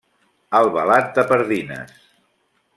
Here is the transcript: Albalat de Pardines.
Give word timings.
Albalat 0.59 1.13
de 1.19 1.27
Pardines. 1.33 2.03